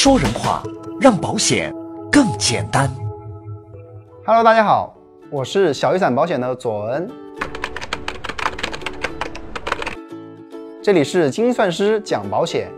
[0.00, 0.62] 说人话，
[1.00, 1.74] 让保险
[2.08, 2.88] 更简单。
[4.24, 4.94] Hello，大家好，
[5.28, 7.10] 我是小雨伞保险的左恩。
[10.80, 12.70] 这里是精算师讲保险，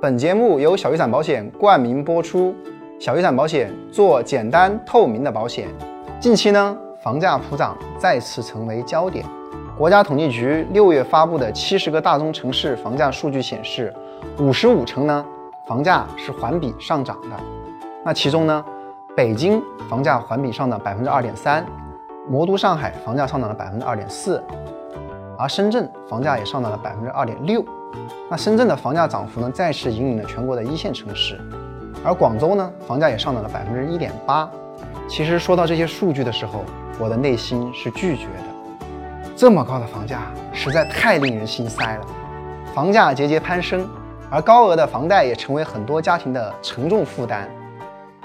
[0.00, 2.54] 本节目由小雨伞保险冠名播出。
[3.00, 5.66] 小雨伞保险做简单透明的保险。
[6.20, 9.26] 近期呢，房价普涨再次成为焦点。
[9.76, 13.92] 国家统计局六月发布的七十个大中城市房价数据显示，
[14.38, 15.26] 五十五城呢
[15.70, 17.36] 房价是环比上涨的。
[18.04, 18.64] 那其中呢，
[19.16, 21.64] 北京房价环比上涨百分之二点三，
[22.28, 24.42] 魔都上海房价上涨了百分之二点四，
[25.38, 27.64] 而深圳房价也上涨了百分之二点六。
[28.28, 31.40] 那深圳的房价涨幅呢，再次引领了全国的一线城市。
[32.04, 34.50] 而广州呢，房价也上涨了百分之一点八。
[35.08, 36.64] 其实说到这些数据的时候，
[36.98, 38.82] 我的内心是拒绝的。
[39.36, 42.04] 这么高的房价实在太令人心塞了。
[42.74, 43.88] 房价节节攀升，
[44.32, 47.48] 而高额的房贷也成为很多家庭的沉重负担，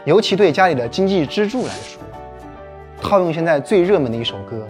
[0.03, 1.99] 尤其对家里的经济支柱来说。
[3.01, 4.67] 套用现在最热门的一首歌，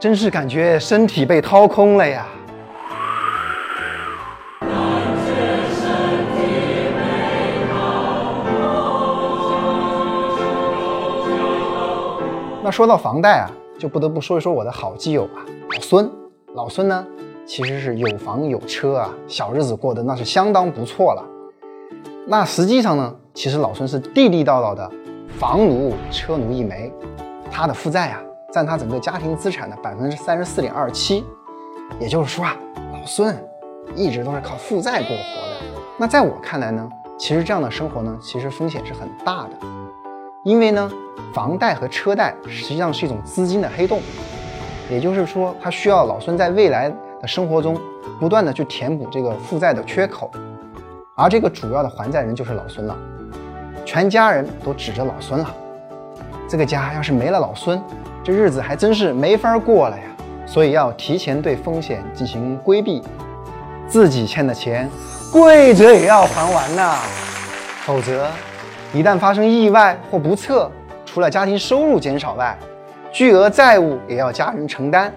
[0.00, 2.26] 真是感觉身体被掏空了呀。
[12.64, 16.10] 那说到房贷啊，就不得不说一说我的好基友啊，老孙。
[16.54, 17.06] 老孙呢，
[17.46, 21.24] 其实是有房有车啊，小日子过得那是相当不错了。
[22.26, 24.90] 那实际上呢，其实老孙是地地道道的
[25.38, 26.92] 房奴、车奴一枚。
[27.50, 28.20] 他的负债啊，
[28.52, 31.24] 占他整个家庭资产的百分之三十四点二七。
[32.00, 32.56] 也就是说啊，
[32.92, 33.36] 老孙
[33.94, 35.56] 一直都是靠负债过活的。
[35.98, 39.66] 那在我看来呢，其实这样的生活呢，其实风险是很大的，
[40.44, 40.90] 因为呢。
[41.34, 44.00] 房贷和车贷实际上是一种资金的黑洞，
[44.90, 47.80] 也就是说，它需要老孙在未来的生活中
[48.18, 50.28] 不断的去填补这个负债的缺口，
[51.14, 52.96] 而这个主要的还债人就是老孙了，
[53.86, 55.54] 全家人都指着老孙了。
[56.48, 57.80] 这个家要是没了老孙，
[58.24, 60.02] 这日子还真是没法过了呀。
[60.44, 63.00] 所以要提前对风险进行规避，
[63.86, 64.90] 自己欠的钱
[65.32, 66.98] 跪着也要还完呐，
[67.86, 68.26] 否则
[68.92, 70.68] 一旦发生意外或不测。
[71.06, 72.58] 除了家庭收入减少外，
[73.12, 75.12] 巨额债务也要家人承担。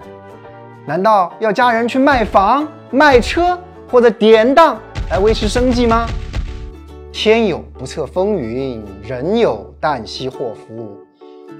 [0.86, 3.58] 难道要家人去卖房、卖车
[3.90, 4.80] 或者典当
[5.10, 6.06] 来维持生计吗？
[7.12, 10.96] 天有不测风云，人有旦夕祸福。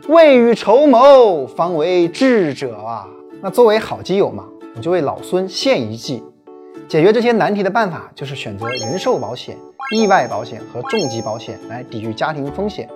[0.09, 3.09] 未雨绸缪，方为智者啊！
[3.43, 4.45] 那作为好基友嘛，
[4.77, 6.23] 我就为老孙献一计，
[6.87, 9.57] 解决这些难题的办法就是选择人寿保险、
[9.93, 12.89] 意外保险和重疾保险来抵御家庭风险。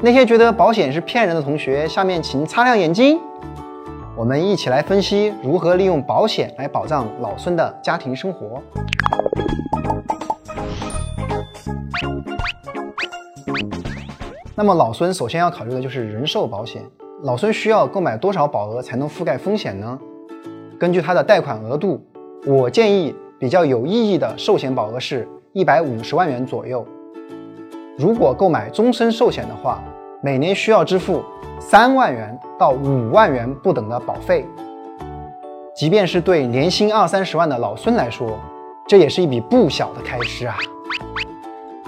[0.00, 3.18] 那些觉得保险是骗人的同学，下面请擦亮眼睛。
[4.16, 8.62] 我们一起来分析如何利用保险来保障老孙的家庭生活。
[14.54, 16.82] 那么老孙首先要考虑的就是人寿保险。
[17.24, 19.98] 老孙需要购买多少保额才能覆盖风险呢？
[20.80, 22.02] 根据他的贷款额度，
[22.46, 26.86] 我建议比较有意义的寿险保额是一百五十万元左右。
[27.98, 29.82] 如果购买终身寿险的话，
[30.22, 31.22] 每年需要支付
[31.60, 34.46] 三万元到五万元不等的保费。
[35.74, 38.38] 即便是对年薪二三十万的老孙来说，
[38.86, 40.56] 这也是一笔不小的开支啊。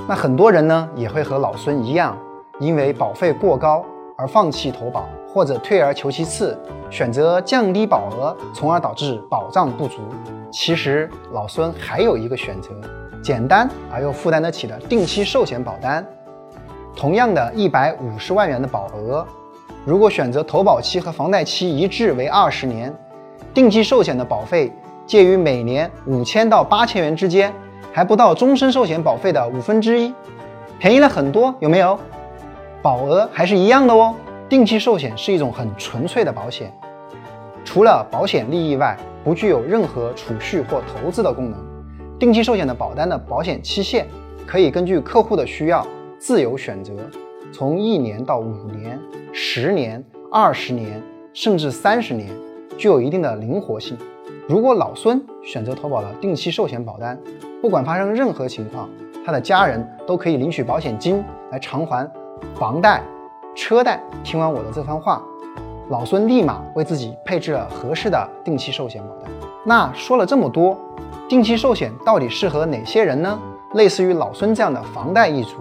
[0.06, 2.16] 那很多人呢也会和老孙一样，
[2.60, 3.84] 因为保费过高
[4.16, 6.58] 而放弃投保，或者退而求其次，
[6.90, 10.02] 选择降低保额，从而导致保障不足。
[10.50, 12.70] 其实老孙还有一个选择。
[13.20, 16.06] 简单而又负担得起的定期寿险保单，
[16.98, 19.24] 同样的一百五十万元的保额，
[19.84, 22.92] 如果选择投保期和房贷期一致为二十年，
[23.54, 24.72] 定期寿险的保费
[25.06, 27.54] 介于每年五千到八千元之间，
[27.92, 30.12] 还不到终身寿险保费的五分之一，
[30.80, 31.96] 便宜了很多，有没有？
[32.82, 34.12] 保额还是一样的哦。
[34.48, 36.76] 定期寿险是一种很纯粹的保险，
[37.64, 41.64] 除了保险利益外，不具有任何储蓄或投资的功能。
[42.18, 44.04] 定期寿险的保单的保险期限
[44.44, 45.86] 可以根据客户的需要
[46.18, 46.92] 自由选择，
[47.52, 48.98] 从一年到五年、
[49.32, 51.00] 十年、二十年，
[51.32, 52.28] 甚至三十年，
[52.76, 53.96] 具有一定的灵活性。
[54.48, 57.16] 如果老孙选择投保了定期寿险保单，
[57.62, 58.88] 不管发生任何情况，
[59.24, 61.22] 他的家人都可以领取保险金
[61.52, 62.10] 来偿还
[62.56, 63.02] 房贷、
[63.54, 64.02] 车贷。
[64.24, 65.22] 听完我的这番话，
[65.90, 69.30] 老孙立马为自己配置了合适的定期寿险保单。
[69.64, 70.76] 那说了这么多。
[71.28, 73.38] 定期寿险到底适合哪些人呢？
[73.74, 75.58] 类似于老孙这样的房贷一族，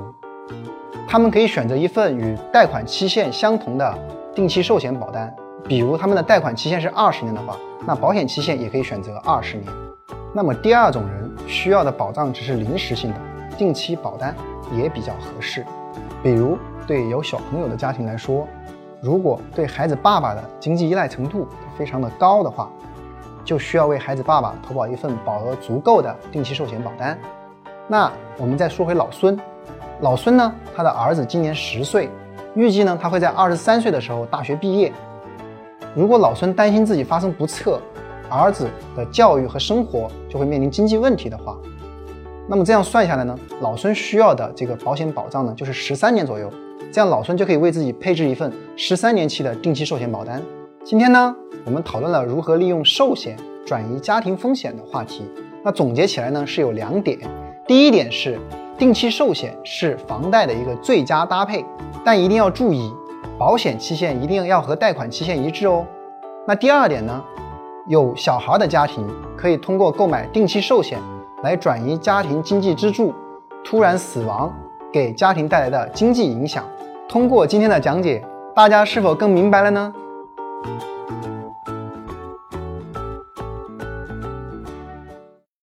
[1.08, 3.98] 他们可以选择一份与贷款期限相同的
[4.36, 5.34] 定期寿险保单。
[5.68, 9.72] 比如他们的贷款期限是二十年的话，那保险期限也可以选择二十年。
[10.34, 13.20] 那么第二种人需要的保障只是临时性的
[13.58, 14.34] 定期保单，
[14.72, 15.66] 也比较合适。
[16.24, 18.48] 比如对有小朋友的家庭来说，
[19.02, 21.48] 如果对孩子爸爸的经济依赖程度
[21.78, 22.70] 非常的高的话，
[23.44, 27.18] 就需要为孩子爸爸投保一份保额足够的定期寿险保单。
[27.88, 29.38] 那我们再说回老孙，
[30.00, 32.08] 老孙呢，他的儿子今年十岁，
[32.54, 34.94] 预计呢他会在二十三岁的时候大学毕业。
[35.96, 37.82] 如果老孙担心自己发生不测，
[38.30, 41.58] 儿子的教育和生活就会面临经济问题的话，
[42.48, 46.48] 那么这样算下来呢，老孙需要的这个保险保障呢就是十三年左右，
[46.92, 50.40] 这样老孙就可以为自己配置一份十三年期的定期寿险保单。
[50.84, 51.36] 今天呢，
[51.66, 53.36] 我们讨论了如何利用寿险
[53.66, 55.26] 转移家庭风险的话题。
[55.64, 57.18] 那总结起来呢是有两点。
[57.68, 58.40] 第一点是，
[58.78, 61.66] 定期寿险是房贷的一个最佳搭配，
[62.06, 62.94] 但一定要注意，
[63.38, 65.84] 保险期限一定要和贷款期限一致哦。
[66.46, 67.24] 那第二点呢，
[67.88, 71.00] 有小孩的家庭可以通过购买定期寿险
[71.42, 73.12] 来转移家庭经济支柱
[73.64, 74.54] 突然死亡
[74.94, 76.64] 给家庭带来的经济影响。
[77.10, 78.24] 通过今天的讲解，
[78.56, 79.92] 大家是否更明白了呢？